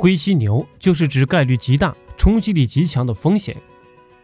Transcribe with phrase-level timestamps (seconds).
[0.00, 3.56] 灰犀牛就是指概率极大、冲击力极强的风险。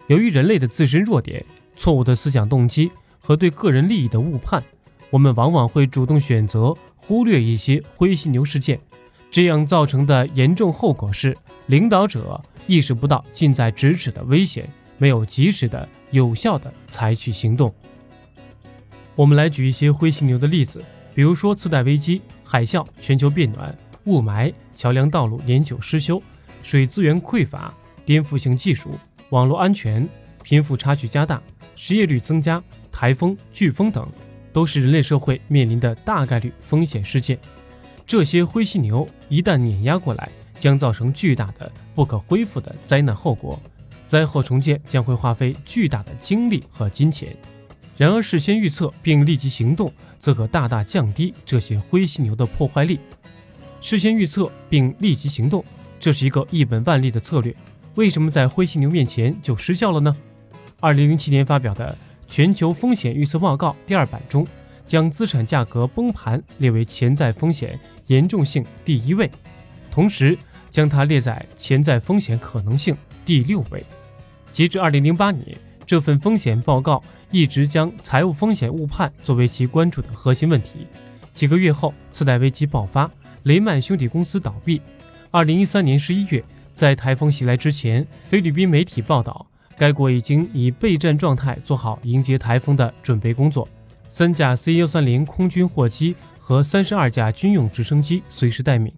[0.07, 1.45] 由于人类的自身弱点、
[1.77, 4.63] 错误的思想动机和对个人利益的误判，
[5.11, 8.79] 我们往往会主动选择忽略一些灰犀牛事件。
[9.33, 17.75] 这样造成的严重后果是，领导者意识不到近在咫尺的危险，没有及时的、有效的采取行动。
[19.17, 20.81] 我们来举一些灰犀牛的例子，
[21.17, 23.77] 比如说次贷危机、海啸、全球变暖。
[24.07, 26.23] 雾霾、桥梁道路年久失修、
[26.63, 27.73] 水资源匮乏、
[28.05, 28.99] 颠覆性技术、
[29.31, 30.07] 网络安全、
[30.43, 31.43] 贫富差距加大、
[31.75, 32.63] 失业率增加、
[32.93, 34.07] 台风、飓风等，
[34.53, 37.39] 都是人类社会面临的大概率风险事件。
[38.07, 43.59] 这些灰犀牛一旦碾压过来，将造成巨大的、不可恢复的灾难后果，
[44.07, 47.35] 灾后重建将会花费巨大的精力和金钱。
[47.97, 53.01] 然而，事先预测并立即行动，则可大大降低这些灰犀牛的破坏力。
[53.85, 55.63] 事先预测并立即行动，
[56.01, 57.55] 这是一个一本万利的策略。
[57.97, 60.17] 为什么在灰犀牛面前就失效了呢？
[60.81, 61.93] 二零零七年发表的
[62.27, 64.47] 《全球风险预测报告》第二版中，
[64.87, 69.31] 将资产价格崩盘列为潜在风险严重性第一位，
[69.91, 70.35] 同时
[70.71, 72.97] 将它列在潜在风险可能性
[73.27, 73.85] 第六位。
[74.51, 75.47] 截至二零零八年，
[75.85, 80.87] 这份风险报告一直将财务风险误判作为其关注的核心问题。
[81.35, 83.11] 几个月后，次贷危机爆发。
[83.45, 84.81] 雷曼兄弟公司倒闭。
[85.31, 86.43] 二零一三年十一月，
[86.73, 93.69] 在台风袭来之前，菲律宾媒体报道，该国已经以备战状态做好迎接台风的准备工作。
[94.09, 98.91] 三架 C 幺三零空军货机和三十二架军用直升机随时待命，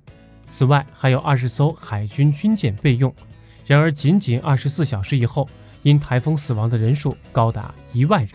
[0.47, 3.12] 此外还有二十艘海军军舰备用。
[3.67, 5.48] 然而，仅仅二十四小时以后，
[5.83, 8.34] 因台风死亡的人数高达一万人。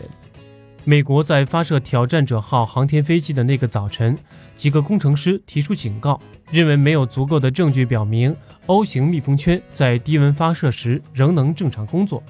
[0.84, 4.18] 美国在发射挑战者号航天飞机的那个早晨，
[4.56, 8.34] 几个工程师提出警告，认为没有足够的证据表明
[8.66, 12.20] O 型密封圈在低温发射时仍能正常工作。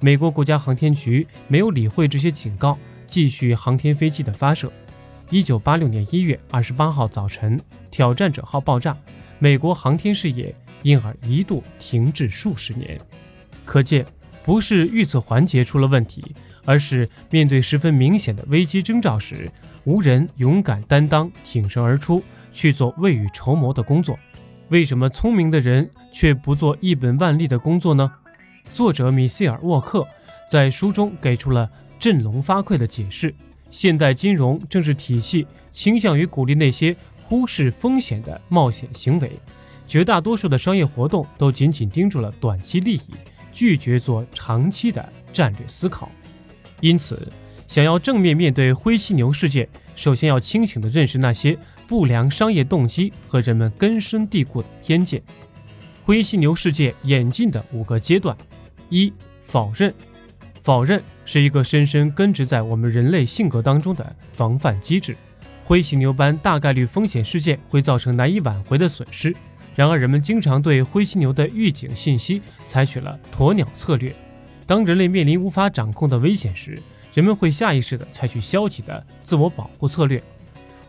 [0.00, 4.70] 美国国家航天局没有理会这些警告，继续航天飞机的发射。
[5.30, 8.96] 一九八六年一月二十八号早晨，挑战者号爆炸，
[9.38, 13.00] 美国航天事业因而一度停滞数十年。
[13.64, 14.04] 可见，
[14.42, 16.34] 不是预测环节出了问题。
[16.64, 19.50] 而是面对十分明显的危机征兆时，
[19.84, 24.18] 无人勇敢担当、挺身而出去做未雨绸缪的工作。
[24.68, 28.10] 为什么聪明的人却不做一本万利的工作呢？
[28.72, 30.06] 作者米歇尔·沃克
[30.48, 33.34] 在书中给出了振聋发聩的解释：
[33.70, 39.32] 现代金融政治体系倾向于鼓励那些忽视风险的冒险行为，
[39.86, 43.10] 绝大多数的商业活动都紧紧盯住了短期利益，
[43.52, 46.10] 拒绝做长期的战略思考。
[46.82, 47.26] 因此，
[47.66, 49.66] 想要正面面对灰犀牛事件，
[49.96, 51.56] 首先要清醒地认识那些
[51.86, 55.22] 不良商业动机和人们根深蒂固的偏见。
[56.04, 58.36] 灰犀牛事件演进的五个阶段：
[58.90, 59.94] 一、否认。
[60.60, 65.16] 否认是一个深深根植在我们人类性格当中的防范机制。
[65.64, 69.34] 灰犀牛般大概率风险事件会造成难以挽回的损失，
[69.76, 74.12] 然而人们经常对灰犀牛的预警信息采取了鸵鸟策略。
[74.66, 76.78] 当人类面临无法掌控的危险时，
[77.14, 80.22] 人们会下意识地采取消极的自我保护策略。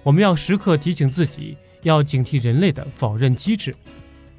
[0.03, 3.75] 我们要时刻提醒自己，要警惕人类的否认机制。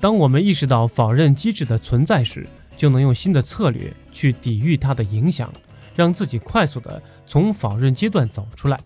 [0.01, 2.47] 当我们意识到否认机制的存在时，
[2.77, 5.53] 就能用新的策略去抵御它的影响，
[5.95, 8.79] 让自己快速地从否认阶段走出来，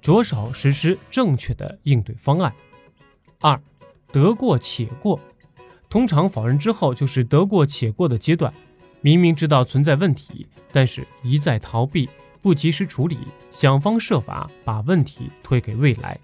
[0.00, 2.52] 着手实施正确的应对方案。
[3.40, 3.60] 二，
[4.12, 5.18] 得过且过。
[5.88, 8.52] 通常否认之后就是得过且过的阶段。
[9.06, 12.08] 明明知道存在问题，但是一再逃避，
[12.42, 13.16] 不及时处理，
[13.52, 16.18] 想方设法把问题推给未来。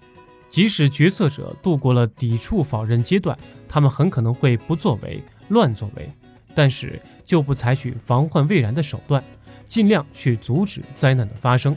[0.49, 3.37] 即使决策者度过了抵触否认阶段，
[3.69, 6.11] 他们很可能会不作为、乱作为，
[6.53, 9.23] 但是就不采取防患未然的手段，
[9.65, 11.73] 尽量去阻止灾难的发生。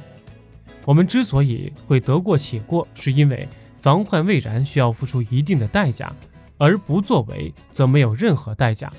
[0.85, 3.49] 我们之所以会得过且过，是因为
[3.81, 6.13] 防患未然需要付出一定的代价，
[6.59, 8.93] 而不作为则没有任何代价。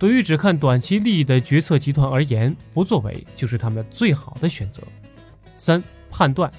[0.00, 4.82] 对于只看短期利益的决策集团而言，不作为就是他们最好的选择。
[5.56, 6.50] 三、判断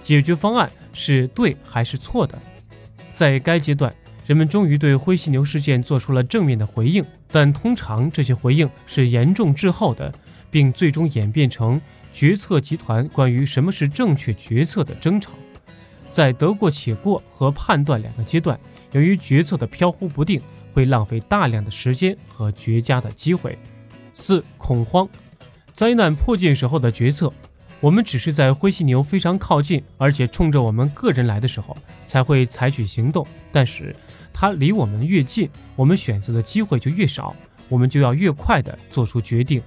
[0.00, 2.38] 解决方案是对还是错的。
[3.12, 3.92] 在该阶段，
[4.28, 10.14] 人们终于对灰犀牛事件做出了正面的回应，但通常这些回应是严重滞后的，
[10.48, 11.80] 并最终演变成
[12.12, 15.32] 决策集团关于什么是正确决策的争吵。
[16.12, 18.56] 在得过且过和判断两个阶段，
[18.92, 20.40] 由于决策的飘忽不定。
[20.74, 23.56] 会浪费大量的时间和绝佳的机会。
[24.12, 25.08] 四、恐慌，
[25.72, 27.32] 灾难迫近时候的决策。
[27.80, 31.76] 我们只是在灰犀牛非常靠近，而且冲着我们个人来的时候
[32.06, 33.26] 才会采取行动。
[33.52, 33.94] 但是
[34.32, 37.36] 它离我们越近，我们选择的机会就越少，
[37.68, 39.62] 我们就要越快地做出决定。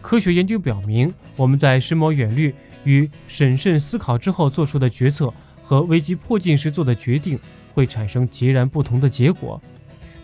[0.00, 2.54] 科学研究表明，我们在深谋远虑
[2.84, 5.32] 与审慎思考之后做出的决策，
[5.62, 7.38] 和危机迫近时做的决定
[7.74, 9.60] 会产生截然不同的结果。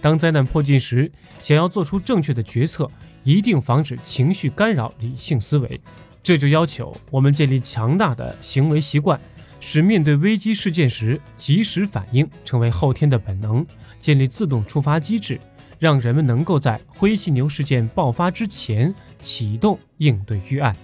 [0.05, 1.11] 当灾难迫近时，
[1.41, 2.87] 想要做出正确的决策，
[3.23, 5.81] 一定防止情绪干扰理性思维。
[6.23, 9.19] 这就要求我们建立强大的行为习惯，
[9.61, 13.65] 使面对危机事件时及时反应成为后天的本能，
[13.99, 15.41] 建立自动触发机制，
[15.79, 20.77] 让人们能够在灰犀牛事件爆发之前启动应对预案。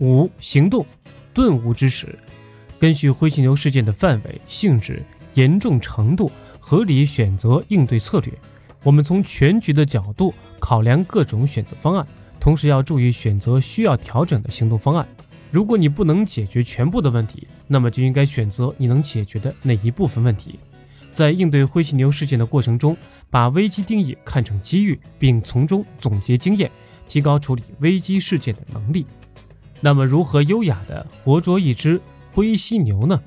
[0.00, 0.84] 五、行动，
[1.32, 2.18] 顿悟之时，
[2.78, 5.02] 根据灰犀牛事件的范围、性质、
[5.32, 6.30] 严重程度，
[6.60, 8.30] 合理选择应对策略。
[8.86, 12.06] 我们从全局的角度考量各种选择方案。
[12.38, 15.04] 同时要注意选择需要调整的行动方案。
[15.50, 20.60] 如果你不能解决全部的问题，那么就应该选择你能解决的那一部分问题。
[21.12, 22.96] 在应对灰犀牛事件的过程中，
[23.28, 26.70] 把危机定义看成机遇，并从中总结经验，
[27.08, 29.04] 提高处理危机事件的能力。
[29.80, 32.00] 那么，如何优雅地活捉一只
[32.32, 33.20] 灰犀牛呢？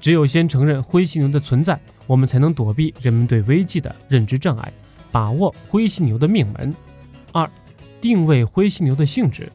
[0.00, 4.72] 只有先承认灰犀牛的存在，我们才能躲避人们对危机的认知障碍，
[5.12, 6.74] 把握灰犀牛的命门。
[7.30, 7.48] 二。
[8.00, 9.48] 定位灰犀牛的性质，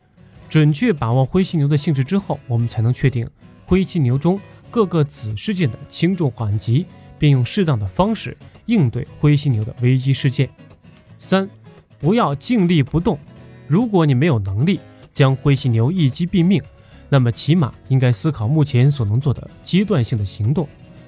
[0.47, 3.29] 准确把握灰犀牛的性质之后，我们才能确定
[3.65, 4.39] 灰犀牛中
[4.71, 6.85] 各个子事件的轻重缓急，
[7.19, 8.37] 并用适当的方式
[8.67, 10.49] 应对灰犀牛的危机事件。
[11.19, 11.49] 三，
[11.99, 13.19] 不要静立不动。
[13.67, 14.79] 如果你没有能力
[15.11, 16.63] 将灰犀牛一击毙命，
[17.09, 20.65] 那么起码应该思考目前所能做的阶段性的行动。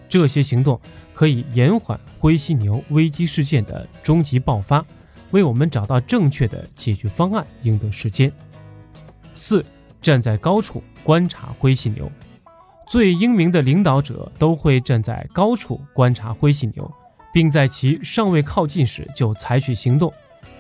[0.09, 0.77] 这些行动
[1.13, 4.85] 可以延缓灰犀牛危机事件的终极爆发。
[5.31, 8.31] 为我们找到正确的解决方案，赢得时间。
[9.35, 9.63] 四，
[10.01, 12.11] 站在高处观察灰犀牛。
[12.88, 16.91] 最英明的领导者都会站在高处观察灰犀牛，
[17.31, 20.12] 并在其尚未靠近时就采取行动。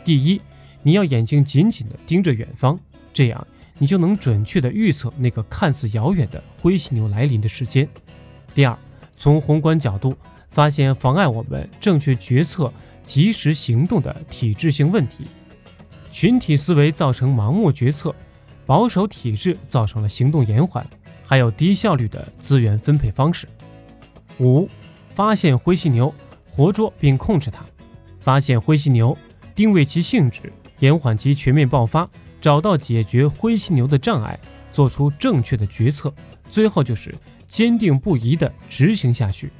[0.05, 0.39] 第一，
[0.83, 2.79] 你要眼睛紧紧地盯着远方，
[3.11, 3.47] 这样
[3.79, 7.89] 你就能准确地预测那个看似遥远的灰犀牛来临的时间。
[8.53, 8.77] 第二，
[9.19, 10.15] 从宏观角度
[10.49, 12.73] 发现妨碍我们正确决策。
[13.01, 15.25] 及时行动的体制性问题，
[16.11, 18.13] 群体思维造成盲目决策，
[18.67, 20.85] 保守体制造成了行动延缓，
[21.25, 23.47] 还有低效率的资源分配方式。
[24.39, 24.69] 五、
[25.09, 26.13] 发现灰犀牛，
[26.47, 27.65] 活捉并控制它。
[28.19, 29.17] 发现灰犀牛，
[29.55, 32.07] 定位其性质，延缓其全面爆发，
[32.39, 34.39] 找到解决灰犀牛的障碍，
[34.71, 36.13] 做出正确的决策，
[36.49, 37.13] 最后就是
[37.47, 39.51] 坚定不移地执行下去。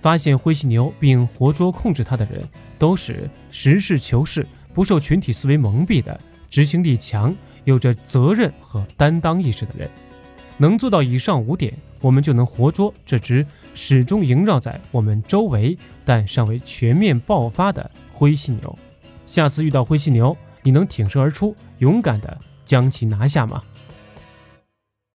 [0.00, 2.42] 发现灰犀牛并活捉控制它的人，
[2.78, 9.90] 都是实事求是、不受群体思维蒙蔽的、执行力强、有着责任和担当意识的人。
[10.58, 13.44] 能做到以上五点，我们就能活捉这只
[13.74, 18.78] 始终萦绕在我们周围但尚未全面爆发的灰犀牛。
[19.26, 23.60] 下次遇到灰犀牛，你能挺身而出，勇敢地将其拿下吗？